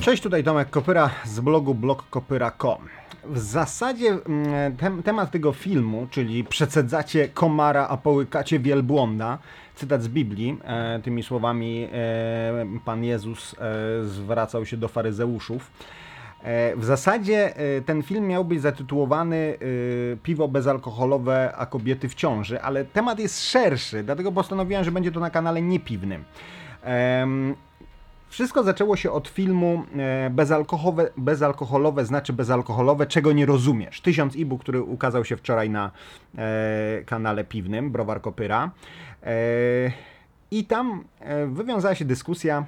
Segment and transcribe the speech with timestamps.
[0.00, 2.78] Cześć, tutaj Tomek Kopyra z blogu blogkopyra.com.
[3.24, 9.38] W zasadzie mm, tem, temat tego filmu, czyli przecedzacie komara, a połykacie wielbłąda,
[9.74, 15.70] cytat z Biblii, e, tymi słowami e, Pan Jezus e, zwracał się do faryzeuszów.
[16.42, 22.14] E, W zasadzie e, ten film miał być zatytułowany e, Piwo bezalkoholowe, a kobiety w
[22.14, 26.24] ciąży, ale temat jest szerszy, dlatego postanowiłem, że będzie to na kanale niepiwnym.
[28.28, 34.00] Wszystko zaczęło się od filmu e, bezalkoholowe, bezalkoholowe znaczy bezalkoholowe, czego nie rozumiesz.
[34.00, 35.90] Tysiąc e-book, który ukazał się wczoraj na
[36.38, 38.70] e, kanale piwnym Browar Kopyra.
[39.22, 39.32] E,
[40.50, 42.64] I tam e, wywiązała się dyskusja,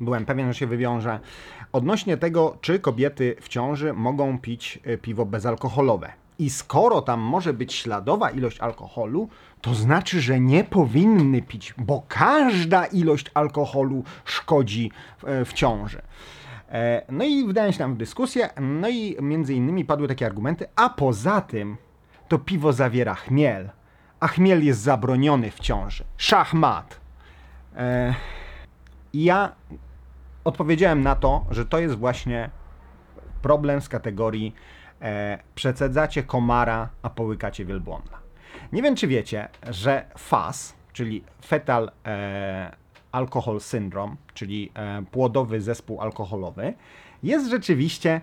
[0.00, 1.20] byłem pewien, że się wywiąże,
[1.72, 6.21] odnośnie tego, czy kobiety w ciąży mogą pić e, piwo bezalkoholowe.
[6.42, 9.28] I skoro tam może być śladowa ilość alkoholu,
[9.60, 14.90] to znaczy, że nie powinny pić, bo każda ilość alkoholu szkodzi
[15.24, 16.02] e, w ciąży.
[16.68, 20.66] E, No i wdałem się tam w dyskusję, no i między innymi padły takie argumenty,
[20.76, 21.76] a poza tym
[22.28, 23.70] to piwo zawiera chmiel,
[24.20, 26.04] a chmiel jest zabroniony w ciąży.
[26.16, 27.00] Szachmat.
[27.76, 28.14] E,
[29.12, 29.52] I ja
[30.44, 32.50] odpowiedziałem na to, że to jest właśnie
[33.42, 34.54] problem z kategorii
[35.02, 38.18] e, przecedzacie komara, a połykacie wielbłąda.
[38.72, 42.76] Nie wiem, czy wiecie, że FAS, czyli Fetal e,
[43.12, 46.74] Alcohol Syndrome, czyli e, płodowy zespół alkoholowy,
[47.22, 48.20] jest rzeczywiście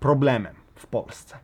[0.00, 1.38] problemem w Polsce.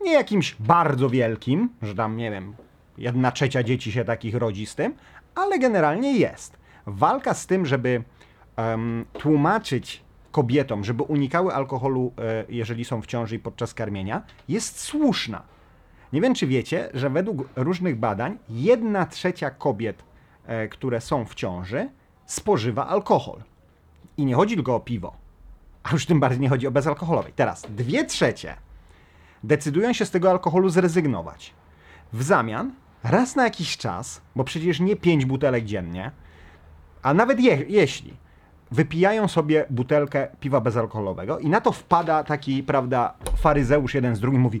[0.00, 2.54] Nie jakimś bardzo wielkim, że tam, nie wiem,
[2.98, 4.94] jedna trzecia dzieci się takich rodzi z tym,
[5.34, 6.58] ale generalnie jest.
[6.86, 8.02] Walka z tym, żeby
[8.56, 14.80] em, tłumaczyć kobietom, żeby unikały alkoholu, e, jeżeli są w ciąży i podczas karmienia, jest
[14.80, 15.42] słuszna.
[16.12, 20.04] Nie wiem, czy wiecie, że według różnych badań jedna trzecia kobiet,
[20.46, 21.88] e, które są w ciąży,
[22.26, 23.42] spożywa alkohol.
[24.16, 25.16] I nie chodzi tylko o piwo,
[25.82, 27.32] a już tym bardziej nie chodzi o bezalkoholowej.
[27.36, 28.56] Teraz, dwie trzecie
[29.44, 31.54] decydują się z tego alkoholu zrezygnować.
[32.12, 32.72] W zamian,
[33.04, 36.10] raz na jakiś czas, bo przecież nie pięć butelek dziennie,
[37.02, 38.16] a nawet je, jeśli
[38.70, 44.40] wypijają sobie butelkę piwa bezalkoholowego i na to wpada taki, prawda, faryzeusz jeden z drugim
[44.40, 44.60] mówi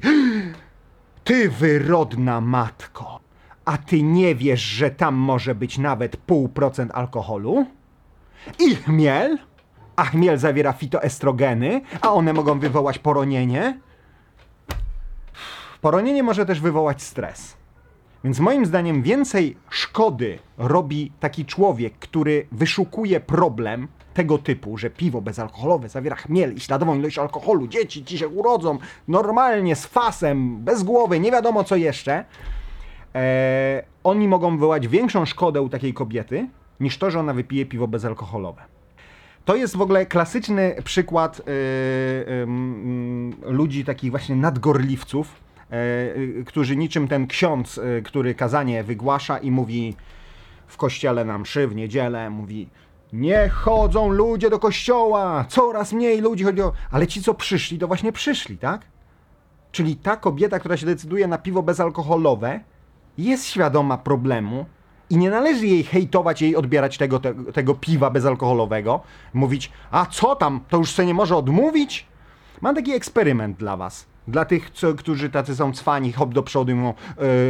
[1.24, 3.20] ty wyrodna matko,
[3.64, 7.66] a ty nie wiesz, że tam może być nawet pół procent alkoholu?
[8.58, 9.38] I chmiel?
[9.96, 13.80] A chmiel zawiera fitoestrogeny, a one mogą wywołać poronienie?
[15.80, 17.56] Poronienie może też wywołać stres.
[18.26, 25.20] Więc moim zdaniem więcej szkody robi taki człowiek, który wyszukuje problem tego typu, że piwo
[25.20, 28.78] bezalkoholowe zawiera chmiel i śladową ilość alkoholu, dzieci ci się urodzą
[29.08, 32.24] normalnie, z fasem, bez głowy, nie wiadomo co jeszcze.
[33.14, 36.48] E, oni mogą wywołać większą szkodę u takiej kobiety,
[36.80, 38.62] niż to, że ona wypije piwo bezalkoholowe.
[39.44, 45.55] To jest w ogóle klasyczny przykład yy, ym, ludzi takich właśnie nadgorliwców, yy,
[46.46, 49.96] którzy niczym ten ksiądz, yy, który kazanie wygłasza i mówi
[50.66, 52.68] w kościele na mszy w niedzielę, mówi
[53.12, 56.72] nie chodzą ludzie do kościoła, coraz mniej ludzi chodzi o...
[56.90, 58.86] Ale ci, co przyszli, to właśnie przyszli, tak?
[59.72, 62.60] Czyli ta kobieta, która się decyduje na piwo bezalkoholowe,
[63.18, 64.66] jest świadoma problemu
[65.10, 69.00] i nie należy jej hejtować, jej odbierać tego, tego, tego piwa bezalkoholowego,
[69.34, 72.06] mówić, a co tam, to już sobie nie może odmówić?
[72.60, 74.06] Mam taki eksperyment dla was.
[74.28, 76.94] Dla tych, co, którzy tacy są cwani, hop do przodu, mówią,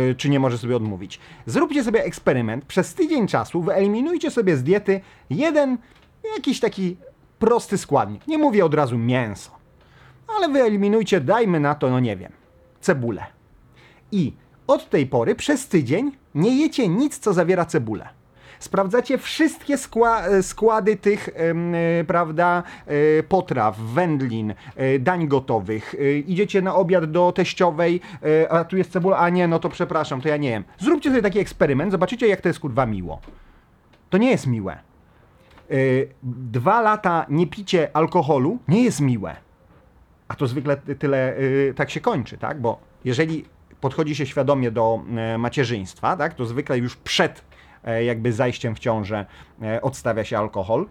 [0.09, 1.20] yy, czy nie może sobie odmówić.
[1.47, 2.64] Zróbcie sobie eksperyment.
[2.64, 5.00] Przez tydzień czasu wyeliminujcie sobie z diety
[5.31, 5.78] jeden
[6.36, 6.97] jakiś taki
[7.38, 8.26] prosty składnik.
[8.26, 9.50] Nie mówię od razu mięso,
[10.36, 12.32] ale wyeliminujcie, dajmy na to, no nie wiem,
[12.81, 13.26] cebulę.
[14.12, 14.32] I
[14.66, 18.09] od tej pory przez tydzień nie jecie nic, co zawiera cebulę.
[18.58, 21.28] Sprawdzacie wszystkie skła- składy tych,
[22.00, 22.62] e, prawda,
[23.18, 25.94] e, potraw, wędlin, e, dań gotowych.
[25.94, 28.00] E, Idziecie na obiad do teściowej,
[28.42, 30.64] e, a tu jest cebula, a nie, no to przepraszam, to ja nie jem.
[30.78, 33.20] Zróbcie sobie taki eksperyment, zobaczycie, jak to jest kurwa miło.
[34.10, 34.72] To nie jest miłe.
[35.70, 35.74] E,
[36.22, 39.36] Dwa lata nie picie alkoholu nie jest miłe.
[40.28, 41.34] A to zwykle ty- tyle
[41.76, 42.60] tak się kończy, tak?
[42.60, 43.44] Bo jeżeli
[43.80, 47.44] podchodzi się świadomie do e, macierzyństwa, tak, to zwykle już przed e,
[48.04, 49.27] jakby zajściem w ciążę
[49.62, 50.86] e, odstawia się alkohol.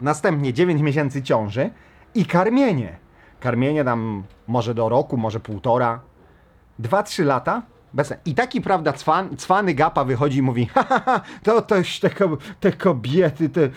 [0.00, 1.70] Następnie 9 miesięcy ciąży
[2.14, 2.98] i karmienie.
[3.40, 6.00] Karmienie tam może do roku, może półtora.
[6.80, 7.62] 2-3 lata
[7.94, 8.14] bez...
[8.24, 11.82] I taki, prawda, cwan, cwany gapa wychodzi i mówi, ha, ha, ha to te,
[12.60, 13.68] te kobiety, te,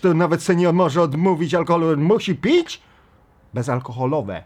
[0.00, 2.82] to nawet sobie nie może odmówić alkoholu, musi pić?
[3.54, 4.42] Bezalkoholowe.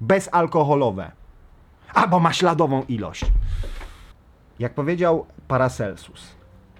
[0.00, 1.10] Bezalkoholowe.
[1.94, 3.24] Albo ma śladową ilość.
[4.58, 6.37] Jak powiedział Paracelsus,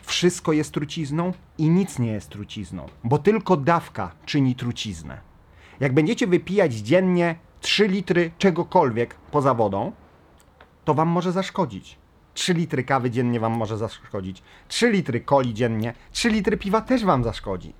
[0.09, 5.21] wszystko jest trucizną i nic nie jest trucizną, bo tylko dawka czyni truciznę.
[5.81, 9.93] Jak będziecie wypijać dziennie 3 litry czegokolwiek poza wodą,
[10.85, 11.99] to wam może zaszkodzić.
[12.35, 14.43] 3 litry kawy dziennie wam może zaszkodzić.
[14.69, 17.75] 3 litry coli dziennie, 3 litry piwa też wam zaszkodzi.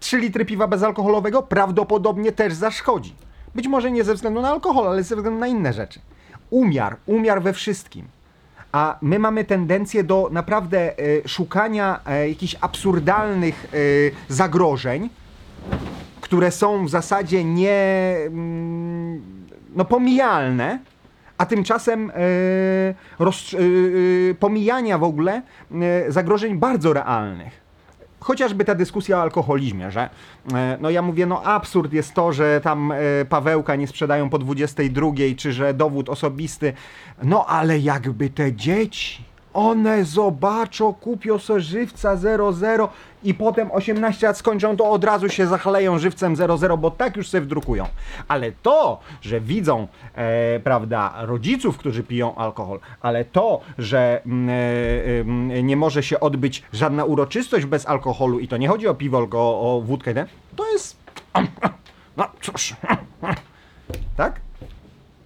[0.00, 3.14] 3 litry piwa bezalkoholowego prawdopodobnie też zaszkodzi.
[3.54, 6.00] Być może nie ze względu na alkohol, ale ze względu na inne rzeczy.
[6.50, 8.08] Umiar, umiar we wszystkim.
[8.72, 13.76] A my mamy tendencję do naprawdę e, szukania e, jakichś absurdalnych e,
[14.28, 15.10] zagrożeń,
[16.20, 19.22] które są w zasadzie nie mm,
[19.76, 20.78] no, pomijalne,
[21.38, 22.12] a tymczasem
[23.18, 23.56] roz,
[24.40, 25.42] pomijania w ogóle
[26.08, 27.60] zagrożeń bardzo realnych.
[28.20, 30.10] Chociażby ta dyskusja o alkoholizmie, że
[30.54, 32.96] e, no ja mówię, no absurd jest to, że tam e,
[33.28, 35.06] Pawełka nie sprzedają po 22,
[35.36, 36.72] czy że dowód osobisty,
[37.22, 42.88] no ale jakby te dzieci, one zobaczą, kupią sobie żywca 00
[43.22, 47.28] i potem 18 lat skończą, to od razu się zachleją żywcem 00, bo tak już
[47.28, 47.86] sobie wdrukują.
[48.28, 55.20] Ale to, że widzą, e, prawda, rodziców, którzy piją alkohol, ale to, że mm, e,
[55.20, 59.18] mm, nie może się odbyć żadna uroczystość bez alkoholu i to nie chodzi o piwo,
[59.20, 60.26] tylko o, o wódkę, nie?
[60.56, 60.96] to jest...
[62.16, 62.74] No cóż,
[64.16, 64.40] tak?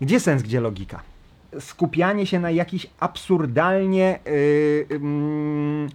[0.00, 1.13] Gdzie sens, gdzie logika?
[1.60, 4.18] Skupianie się na jakichś absurdalnie
[4.90, 5.88] mm,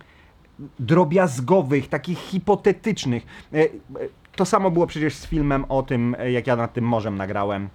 [0.79, 3.25] drobiazgowych, takich hipotetycznych.
[3.51, 7.17] Yy, yy, to samo było przecież z filmem o tym, jak ja nad tym morzem
[7.17, 7.69] nagrałem,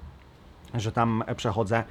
[0.75, 1.85] że tam przechodzę.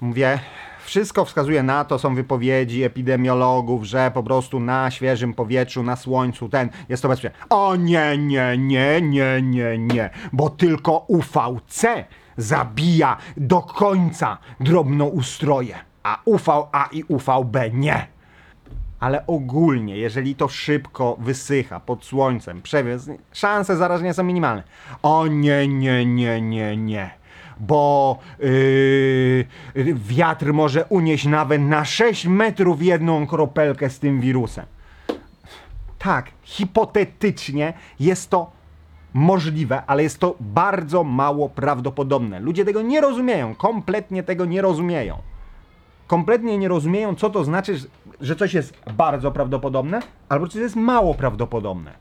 [0.00, 0.38] Mówię,
[0.84, 6.48] wszystko wskazuje na to, są wypowiedzi epidemiologów, że po prostu na świeżym powietrzu, na słońcu,
[6.48, 7.38] ten jest to bezpieczne.
[7.50, 11.84] O nie, nie, nie, nie, nie, nie, bo tylko UVC
[12.36, 18.06] zabija do końca drobnoustroje, a UVA i UVB nie.
[19.00, 24.62] Ale ogólnie, jeżeli to szybko wysycha pod słońcem, przewiózł, szanse zarażenia są minimalne.
[25.02, 27.10] O nie, nie, nie, nie, nie.
[27.60, 29.46] Bo yy,
[29.94, 34.66] wiatr może unieść nawet na 6 metrów jedną kropelkę z tym wirusem.
[35.98, 38.50] Tak, hipotetycznie jest to
[39.14, 42.40] możliwe, ale jest to bardzo mało prawdopodobne.
[42.40, 45.18] Ludzie tego nie rozumieją, kompletnie tego nie rozumieją.
[46.06, 47.76] Kompletnie nie rozumieją, co to znaczy,
[48.20, 51.92] że coś jest bardzo prawdopodobne, albo coś jest mało prawdopodobne.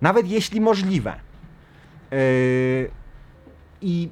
[0.00, 1.14] Nawet jeśli możliwe.
[2.10, 2.90] Yy,
[3.82, 4.08] i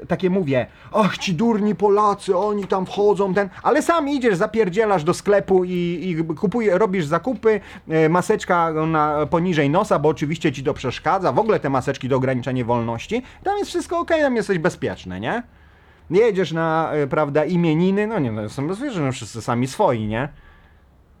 [0.00, 5.04] e, takie mówię, ach ci durni Polacy, oni tam wchodzą, ten, ale sam idziesz, zapierdzielasz
[5.04, 10.64] do sklepu i, i kupuje, robisz zakupy, e, maseczka na, poniżej nosa, bo oczywiście ci
[10.64, 14.58] to przeszkadza, w ogóle te maseczki do ograniczania wolności, tam jest wszystko ok, tam jesteś
[14.58, 15.42] bezpieczny, nie?
[16.10, 20.28] Jedziesz na, e, prawda, imieniny, no nie, no są bezpieczni, no wszyscy sami swoi, nie?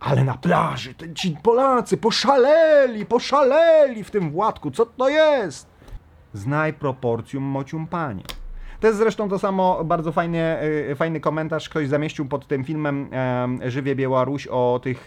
[0.00, 5.69] Ale na plaży, ci Polacy poszaleli, poszaleli w tym Władku, co to jest?
[6.34, 8.22] Znaj proporcjum mocium panie.
[8.80, 10.58] To jest zresztą to samo, bardzo fajny,
[10.96, 13.10] fajny komentarz ktoś zamieścił pod tym filmem
[13.66, 15.06] Żywie Białoruś o tych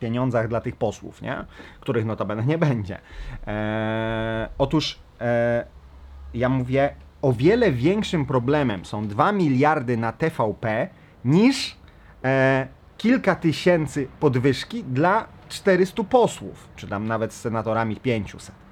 [0.00, 1.44] pieniądzach dla tych posłów, nie?
[1.80, 2.98] których notabene nie będzie.
[3.46, 5.66] E, otóż e,
[6.34, 10.88] ja mówię, o wiele większym problemem są 2 miliardy na TVP
[11.24, 11.76] niż
[12.24, 12.68] e,
[12.98, 18.63] kilka tysięcy podwyżki dla 400 posłów, czy tam nawet z senatorami 500.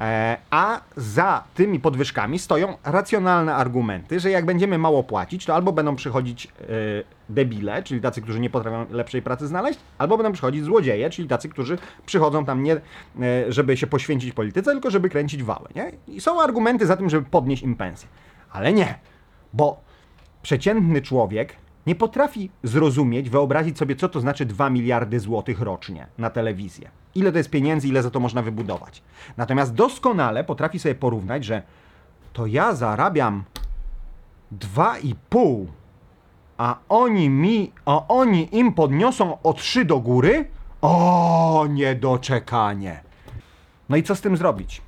[0.00, 5.72] E, a za tymi podwyżkami stoją racjonalne argumenty, że jak będziemy mało płacić, to albo
[5.72, 6.50] będą przychodzić e,
[7.28, 11.48] debile, czyli tacy, którzy nie potrafią lepszej pracy znaleźć, albo będą przychodzić złodzieje, czyli tacy,
[11.48, 12.80] którzy przychodzą tam nie, e,
[13.48, 15.68] żeby się poświęcić polityce, tylko żeby kręcić wały.
[15.76, 15.92] Nie?
[16.08, 18.08] I są argumenty za tym, żeby podnieść im pensję.
[18.52, 18.98] Ale nie,
[19.52, 19.80] bo
[20.42, 26.30] przeciętny człowiek nie potrafi zrozumieć, wyobrazić sobie, co to znaczy 2 miliardy złotych rocznie na
[26.30, 26.90] telewizję.
[27.14, 29.02] Ile to jest pieniędzy, ile za to można wybudować.
[29.36, 31.62] Natomiast doskonale potrafi sobie porównać, że
[32.32, 33.44] to ja zarabiam
[34.58, 35.66] 2,5,
[36.58, 40.48] a oni mi, a oni im podniosą o 3 do góry?
[40.80, 43.02] O, niedoczekanie.
[43.88, 44.82] No i co z tym zrobić?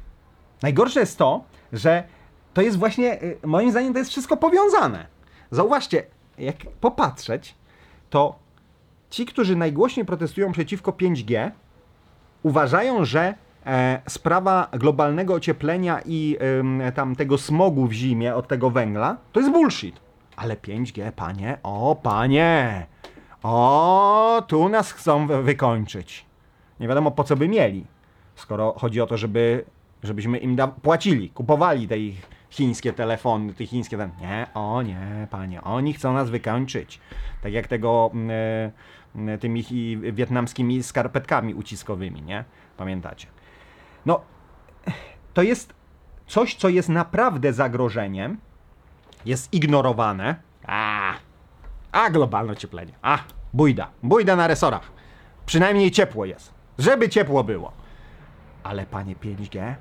[0.62, 2.04] Najgorsze jest to, że
[2.54, 5.06] to jest właśnie, y, moim zdaniem, to jest wszystko powiązane.
[5.50, 6.06] Zauważcie,
[6.38, 7.54] jak popatrzeć,
[8.10, 8.38] to
[9.10, 11.50] ci, którzy najgłośniej protestują przeciwko 5G,
[12.46, 13.34] uważają, że
[13.66, 16.36] e, sprawa globalnego ocieplenia i
[16.80, 20.00] e, tam tego smogu w zimie od tego węgla to jest bullshit.
[20.36, 22.86] Ale 5G, panie, o panie,
[23.42, 26.26] o tu nas chcą wykończyć.
[26.80, 27.84] Nie wiadomo po co by mieli,
[28.36, 29.64] skoro chodzi o to, żeby,
[30.02, 34.10] żebyśmy im płacili, kupowali te ich chińskie telefony, te chińskie ten.
[34.20, 37.00] Nie, o nie, panie, oni chcą nas wykończyć.
[37.42, 38.70] Tak jak tego y,
[39.40, 39.64] tymi
[40.12, 42.44] wietnamskimi skarpetkami uciskowymi, nie?
[42.76, 43.26] Pamiętacie?
[44.06, 44.20] No,
[45.34, 45.74] to jest
[46.26, 48.38] coś, co jest naprawdę zagrożeniem,
[49.24, 50.36] jest ignorowane.
[50.66, 51.14] A,
[51.92, 52.92] a globalne ocieplenie.
[53.02, 53.18] A,
[53.54, 53.90] bójda.
[54.02, 54.92] Bójda na resorach.
[55.46, 56.54] Przynajmniej ciepło jest.
[56.78, 57.72] Żeby ciepło było.
[58.62, 59.74] Ale panie 5G?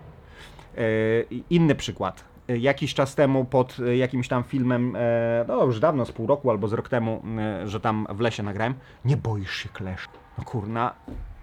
[0.77, 2.24] Yy, inny przykład.
[2.48, 6.28] Yy, Jakiś czas temu pod yy, jakimś tam filmem, e, no już dawno, z pół
[6.28, 7.22] roku albo z rok temu,
[7.66, 8.74] że tam w lesie nagrałem,
[9.06, 10.08] nie boisz się klesz.
[10.38, 10.94] No kurna,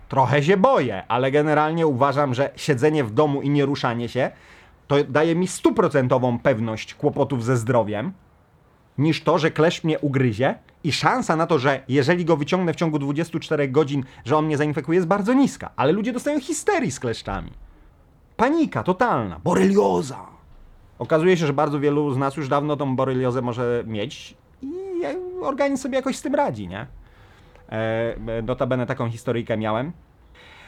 [0.09, 4.30] trochę się boję, ale generalnie uważam, że siedzenie w domu i nie ruszanie się
[4.92, 8.12] to daje mi stuprocentową pewność kłopotów ze zdrowiem,
[8.99, 10.54] niż to, że klesz mnie ugryzie
[10.85, 14.56] i szansa na to, że jeżeli go wyciągnę w ciągu 24 godzin, że on mnie
[14.56, 15.71] zainfekuje jest bardzo niska.
[15.76, 17.52] Ale ludzie dostają histerii z kleszczami.
[18.37, 19.40] Panika totalna.
[19.44, 20.31] Borelioza.
[20.99, 24.72] Okazuje się, że bardzo wielu z nas już dawno tą boreliozę może mieć i
[25.42, 26.87] organizm sobie jakoś z tym radzi, nie?
[27.72, 29.92] E, notabene taką historyjkę miałem.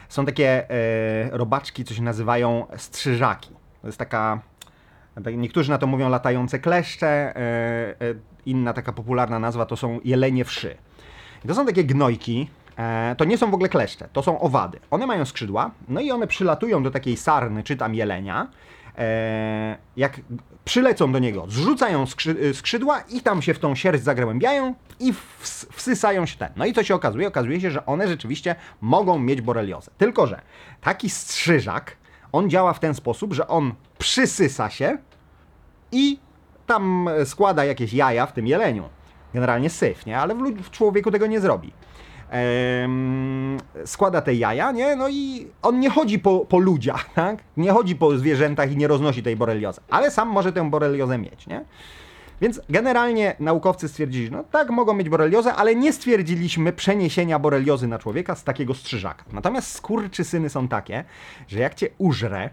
[0.09, 3.49] Są takie e, robaczki, co się nazywają strzyżaki.
[3.81, 4.41] To jest taka,
[5.23, 7.95] tak- niektórzy na to mówią latające kleszcze, e, e,
[8.45, 10.75] inna taka popularna nazwa to są jelenie wszy.
[11.47, 14.79] To są takie gnojki, e, to nie są w ogóle kleszcze, to są owady.
[14.91, 18.47] One mają skrzydła, no i one przylatują do takiej sarny czy tam jelenia.
[18.97, 20.21] E, jak
[20.65, 25.67] przylecą do niego, zrzucają skrzy, skrzydła i tam się w tą sierść zagłębiają i ws,
[25.71, 26.49] wsysają się ten.
[26.55, 27.27] No i co się okazuje?
[27.27, 29.91] Okazuje się, że one rzeczywiście mogą mieć boreliozę.
[29.97, 30.41] Tylko, że
[30.81, 31.97] taki strzyżak,
[32.31, 34.97] on działa w ten sposób, że on przysysa się
[35.91, 36.19] i
[36.65, 38.89] tam składa jakieś jaja w tym jeleniu.
[39.33, 40.19] Generalnie syf, nie?
[40.19, 41.71] Ale w, w człowieku tego nie zrobi.
[43.85, 44.95] Składa te jaja, nie?
[44.95, 47.39] No i on nie chodzi po, po ludziach, tak?
[47.57, 51.47] Nie chodzi po zwierzętach i nie roznosi tej boreliozy, ale sam może tę boreliozę mieć,
[51.47, 51.65] nie?
[52.41, 57.99] Więc generalnie naukowcy stwierdzili, no tak, mogą mieć boreliozę, ale nie stwierdziliśmy przeniesienia boreliozy na
[57.99, 59.25] człowieka z takiego strzyżaka.
[59.33, 61.03] Natomiast skurczysyny są takie,
[61.47, 62.49] że jak cię użre,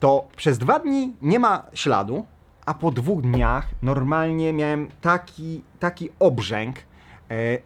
[0.00, 2.26] to przez dwa dni nie ma śladu,
[2.66, 6.76] a po dwóch dniach normalnie miałem taki, taki obrzęk,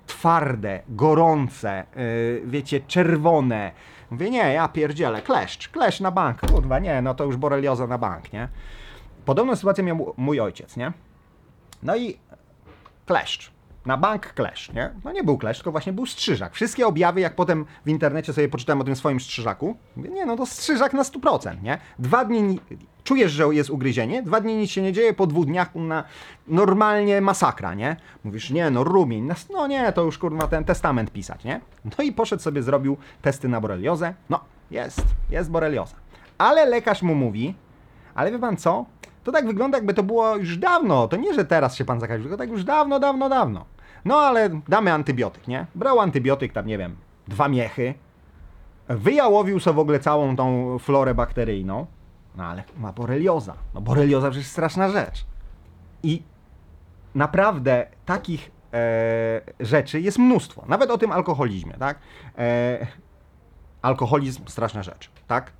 [0.06, 1.84] twarde, gorące, e,
[2.44, 3.72] wiecie, czerwone.
[4.10, 7.98] Mówię, nie, ja pierdzielę, kleszcz, kleszcz na bank, kurwa, nie, no to już borelioza na
[7.98, 8.48] bank, nie?
[9.24, 10.92] Podobną sytuację miał mój ojciec, nie?
[11.82, 12.18] No i
[13.06, 13.52] kleszcz.
[13.86, 14.90] Na bank kleszcz, nie?
[15.04, 16.54] No nie był kleszcz, tylko właśnie był strzyżak.
[16.54, 20.36] Wszystkie objawy, jak potem w internecie sobie poczytałem o tym swoim strzyżaku, mówię, nie, no
[20.36, 21.78] to strzyżak na 100%, nie?
[21.98, 22.60] Dwa dni, ni-
[23.06, 26.04] czujesz, że jest ugryzienie, dwa dni nic się nie dzieje, po dwóch dniach na
[26.48, 27.96] normalnie masakra, nie?
[28.24, 31.60] Mówisz, nie, no rumień, nas- no nie, to już kurwa ten testament pisać, nie?
[31.84, 35.96] No i poszedł sobie, zrobił testy na boreliozę, no, jest, jest borelioza.
[36.38, 37.54] Ale lekarz mu mówi,
[38.14, 38.84] ale wie pan co?
[39.24, 41.08] To tak wygląda, jakby to było już dawno.
[41.08, 43.64] To nie, że teraz się pan zakaził, tylko tak już dawno, dawno, dawno.
[44.04, 45.66] No ale damy antybiotyk, nie?
[45.74, 46.96] Brał antybiotyk, tam nie wiem,
[47.28, 47.94] dwa miechy.
[48.88, 51.86] Wyjałowił sobie w ogóle całą tą florę bakteryjną.
[52.36, 53.54] No ale ma borelioza.
[53.74, 55.26] No borelioza przecież straszna rzecz.
[56.02, 56.22] I
[57.14, 60.64] naprawdę takich e, rzeczy jest mnóstwo.
[60.68, 61.98] Nawet o tym alkoholizmie, tak?
[62.38, 62.86] E,
[63.82, 65.52] alkoholizm straszna rzecz, tak?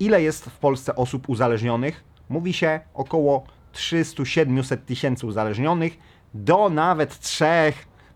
[0.00, 2.04] Ile jest w Polsce osób uzależnionych?
[2.28, 5.98] Mówi się około 300-700 tysięcy uzależnionych
[6.34, 7.44] do nawet 3,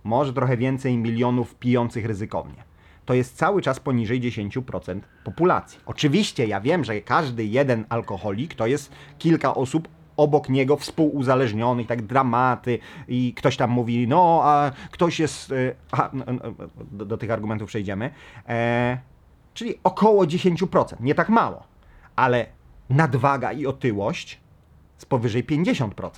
[0.04, 2.64] może trochę więcej milionów pijących ryzykownie.
[3.04, 5.80] To jest cały czas poniżej 10% populacji.
[5.86, 12.02] Oczywiście ja wiem, że każdy jeden alkoholik to jest kilka osób obok niego współuzależnionych, tak
[12.02, 12.78] dramaty
[13.08, 15.54] i ktoś tam mówi, no a ktoś jest,
[16.12, 16.34] no,
[16.92, 18.10] do, do tych argumentów przejdziemy,
[18.48, 18.98] e,
[19.54, 21.62] czyli około 10%, nie tak mało,
[22.16, 22.46] ale
[22.90, 24.40] nadwaga i otyłość
[24.98, 26.10] z powyżej 50%.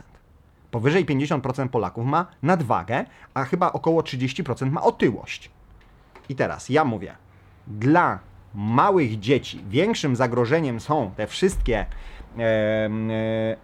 [0.71, 5.51] Powyżej 50% Polaków ma nadwagę, a chyba około 30% ma otyłość.
[6.29, 7.15] I teraz ja mówię,
[7.67, 8.19] dla
[8.55, 11.87] małych dzieci większym zagrożeniem są te wszystkie
[12.37, 13.15] em, e,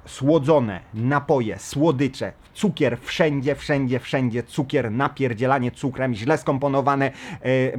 [0.07, 7.13] słodzone napoje, słodycze, cukier wszędzie, wszędzie, wszędzie, cukier, napierdzielanie cukrem, źle skomponowane e,
[7.45, 7.73] e,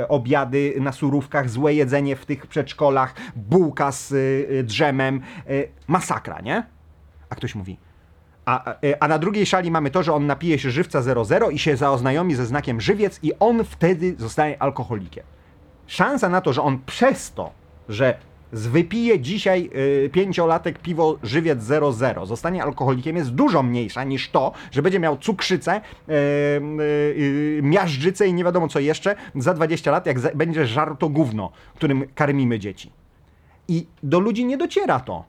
[0.00, 5.50] e, obiady na surówkach, złe jedzenie w tych przedszkolach, bułka z e, drzemem, e,
[5.86, 6.62] masakra, nie?
[7.30, 7.78] A ktoś mówi,
[8.48, 11.58] a, a- a na drugiej szali mamy to, że on napije się żywca 00 i
[11.58, 15.24] się zaoznajomi ze znakiem żywiec i on wtedy zostaje alkoholikiem.
[15.86, 17.50] Szansa na to, że on przez to,
[17.88, 18.18] że
[18.52, 19.70] wypije dzisiaj
[20.06, 25.16] y, pięciolatek piwo żywiec 00 zostanie alkoholikiem jest dużo mniejsza niż to, że będzie miał
[25.16, 30.30] cukrzycę, y, y, y, miażdżycę i nie wiadomo co jeszcze za 20 lat, jak za,
[30.34, 32.92] będzie żarł to gówno, którym karmimy dzieci.
[33.68, 35.24] I do ludzi nie dociera to,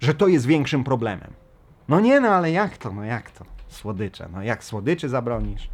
[0.00, 1.41] że to jest większym problemem.
[1.88, 3.44] No nie, no ale jak to, no jak to?
[3.68, 5.70] Słodycze, no jak słodyczy zabronisz?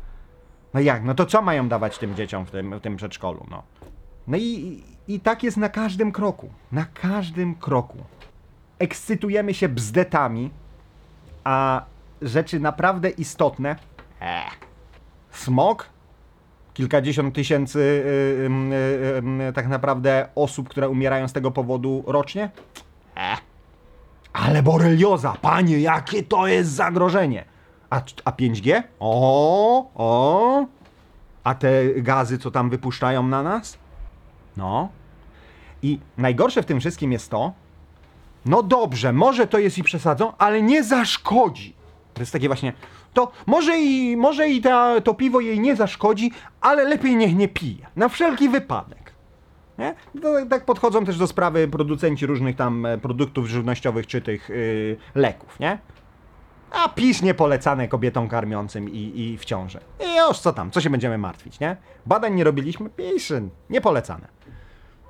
[0.75, 3.62] No jak, no to co mają dawać tym dzieciom w tym, w tym przedszkolu, no?
[4.27, 7.99] No i, i tak jest na każdym kroku, na każdym kroku.
[8.79, 10.50] ekscytujemy się bzdetami,
[11.45, 11.85] a
[12.23, 13.77] rzeczy naprawdę istotne.
[14.21, 14.43] E,
[15.31, 15.88] smog?
[16.75, 18.77] Kilkadziesiąt tysięcy y, ym, y,
[19.17, 22.50] ym, tak naprawdę osób, które umierają z tego powodu rocznie?
[23.17, 23.48] E.
[24.49, 27.45] Ale borelioza, panie, jakie to jest zagrożenie!
[27.90, 28.83] A, a 5G?
[29.00, 30.67] O, o!
[31.45, 33.78] A te gazy, co tam wypuszczają na nas?
[34.57, 34.88] No.
[35.83, 37.52] I najgorsze w tym wszystkim jest to,
[38.45, 41.75] no dobrze, może to jest i przesadzą, ale nie zaszkodzi.
[42.14, 42.73] To jest takie właśnie,
[43.14, 47.49] to może i, może i ta, to piwo jej nie zaszkodzi, ale lepiej niech nie
[47.49, 47.87] pije.
[47.97, 49.08] Na wszelki wypadek.
[49.79, 49.95] Nie?
[50.23, 54.97] To, tak podchodzą też do sprawy producenci różnych tam e, produktów żywnościowych czy tych yy,
[55.15, 55.79] leków, nie?
[56.71, 59.81] A PiS niepolecane kobietom karmiącym i, i w ciąży.
[60.01, 61.77] I już co tam, co się będziemy martwić, nie?
[62.07, 63.33] Badań nie robiliśmy, PiS
[63.71, 64.29] niepolecane.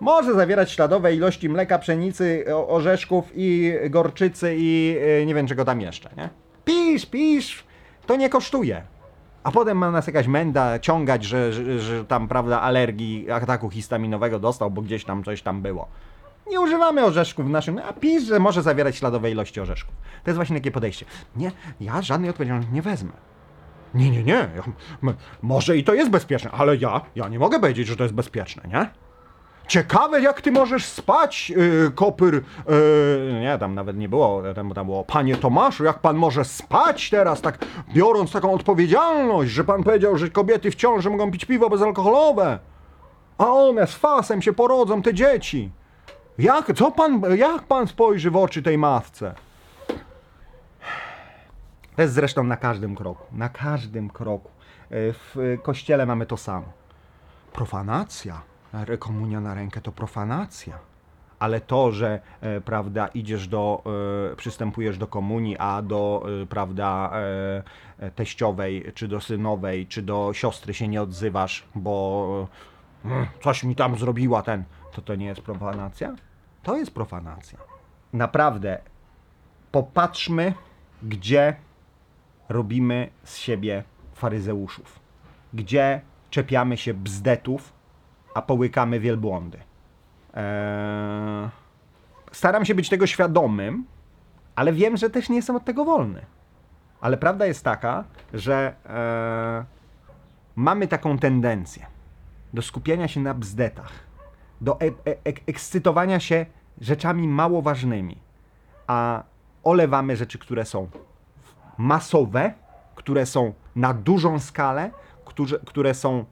[0.01, 5.81] Może zawierać śladowe ilości mleka, pszenicy, orzeszków i gorczycy i yy, nie wiem czego tam
[5.81, 6.29] jeszcze, nie?
[6.65, 7.65] Pisz, pisz,
[8.07, 8.83] to nie kosztuje.
[9.45, 14.39] A potem ma nas jakaś menda ciągać, że, że, że tam, prawda, alergii, ataku histaminowego
[14.39, 15.89] dostał, bo gdzieś tam coś tam było.
[16.51, 19.95] Nie używamy orzeszków w naszym, a pisz, że może zawierać śladowe ilości orzeszków.
[20.25, 21.07] To jest właśnie takie podejście.
[21.37, 23.13] Nie, ja żadnej odpowiedzialności nie wezmę.
[23.95, 24.33] Nie, nie, nie.
[24.33, 24.63] Ja,
[25.43, 28.63] może i to jest bezpieczne, ale ja, ja nie mogę powiedzieć, że to jest bezpieczne,
[28.69, 28.91] nie?
[29.69, 32.35] Ciekawe, jak ty możesz spać, yy, kopyr.
[32.35, 37.11] Yy, nie, tam nawet nie było, tam, tam było, panie Tomaszu, jak pan może spać
[37.11, 37.59] teraz, tak
[37.95, 42.59] biorąc taką odpowiedzialność, że pan powiedział, że kobiety w ciąży mogą pić piwo bezalkoholowe,
[43.39, 45.71] a one z fasem się porodzą, te dzieci.
[46.39, 49.35] Jak, co pan, jak pan spojrzy w oczy tej matce?
[51.97, 54.51] To jest zresztą na każdym kroku, na każdym kroku.
[54.91, 56.67] Yy, W kościele mamy to samo
[57.53, 58.41] profanacja.
[58.99, 60.79] Komunia na rękę to profanacja.
[61.39, 63.83] Ale to, że e, prawda, idziesz do,
[64.33, 67.63] e, przystępujesz do komunii, a do e, prawda, e,
[67.99, 72.49] e, teściowej, czy do synowej, czy do siostry się nie odzywasz, bo
[73.05, 76.17] e, mm, coś mi tam zrobiła ten, to to nie jest profanacja?
[76.63, 77.59] To jest profanacja.
[78.13, 78.79] Naprawdę,
[79.73, 80.55] popatrzmy,
[81.03, 81.57] gdzie
[82.49, 85.01] robimy z siebie faryzeuszów.
[85.55, 86.01] Gdzie
[86.31, 87.78] czepiamy się bzdetów,
[88.35, 89.59] a połykamy wielbłądy.
[90.35, 91.49] Eee,
[92.33, 93.85] staram się być tego świadomym,
[94.57, 96.27] ale wiem, że też nie jestem od tego wolny.
[97.01, 99.65] Ale prawda jest taka, że eee,
[100.57, 101.87] mamy taką tendencję
[102.55, 103.93] do skupiania się na bzdetach,
[104.61, 106.47] do e- e- ek- ekscytowania się
[106.81, 108.19] rzeczami mało ważnymi,
[108.87, 109.23] a
[109.65, 110.89] olewamy rzeczy, które są
[111.79, 112.55] masowe,
[112.95, 114.91] które są na dużą skalę,
[115.67, 116.25] które są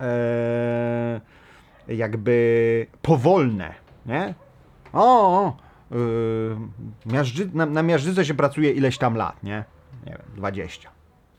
[0.00, 1.20] e,
[1.88, 3.74] jakby powolne,
[4.06, 4.34] nie?
[4.92, 5.56] O, o
[5.90, 6.56] yy,
[7.06, 9.64] miażdży, na, na miażdżyce się pracuje ileś tam lat, nie?
[10.06, 10.90] Nie wiem, 20.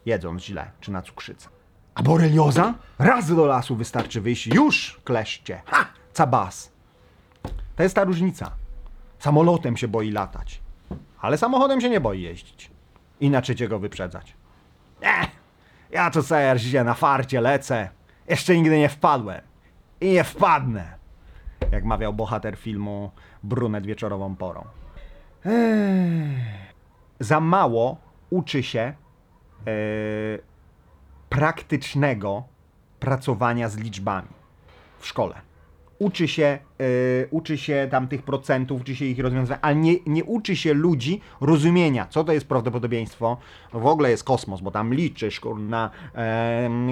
[0.06, 1.50] Jedząc źle, czy na cukrzycę.
[1.95, 2.74] A borelioza?
[3.00, 5.62] Raz do lasu wystarczy wyjść, już kleszcie.
[5.65, 5.86] Ha!
[6.13, 6.72] Cabas.
[7.76, 8.52] To jest ta różnica.
[9.19, 10.62] Samolotem się boi latać,
[11.22, 12.72] ale samochodem się nie boi jeździć.
[13.19, 14.34] Inaczej cię go wyprzedzać.
[15.02, 15.28] Eh,
[15.91, 17.89] ja sobie życie na farcie lecę.
[18.30, 19.42] Jeszcze nigdy nie wpadłem.
[20.02, 20.98] I nie wpadnę.
[21.72, 23.12] Jak mawiał bohater filmu
[23.44, 24.65] Brunet wieczorową porą.
[27.20, 27.98] Za mało
[28.30, 28.94] uczy się e,
[31.30, 32.44] praktycznego
[33.00, 34.28] pracowania z liczbami
[35.00, 35.42] w szkole.
[35.99, 36.43] Uczy się,
[36.79, 40.73] e, uczy się tam tych procentów, uczy się ich rozwiązywania, ale nie, nie uczy się
[40.73, 43.38] ludzi rozumienia, co to jest prawdopodobieństwo.
[43.73, 45.89] W ogóle jest kosmos, bo tam liczysz na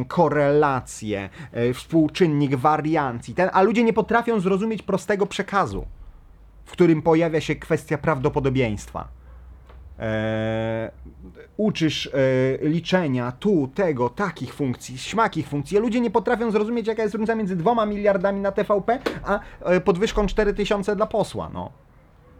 [0.07, 5.85] korelację, e, współczynnik wariancji, ten, a ludzie nie potrafią zrozumieć prostego przekazu,
[6.65, 9.16] w którym pojawia się kwestia prawdopodobieństwa.
[9.99, 10.91] E,
[11.57, 12.09] uczysz e,
[12.67, 15.77] liczenia tu, tego, takich funkcji, śmakich funkcji.
[15.77, 19.81] A ludzie nie potrafią zrozumieć, jaka jest różnica między dwoma miliardami na TVP, a e,
[19.81, 21.49] podwyżką 4000 dla posła.
[21.53, 21.71] No.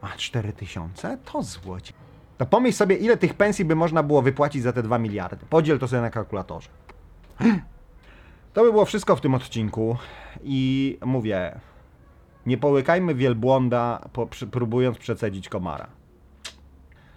[0.01, 1.17] A 4000?
[1.31, 1.93] To złocie.
[2.37, 5.45] To pomyśl sobie, ile tych pensji by można było wypłacić za te 2 miliardy.
[5.49, 6.69] Podziel to sobie na kalkulatorze.
[8.53, 9.97] To by było wszystko w tym odcinku.
[10.43, 11.59] I mówię,
[12.45, 15.87] nie połykajmy wielbłąda, po, próbując przecedzić komara.